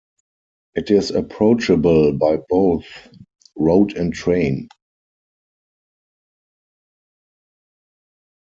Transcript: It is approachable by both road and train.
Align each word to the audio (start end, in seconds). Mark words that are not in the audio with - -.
It 0.73 0.89
is 0.89 1.11
approachable 1.11 2.13
by 2.13 2.37
both 2.49 2.85
road 3.55 3.95
and 3.95 4.11
train. 4.11 4.67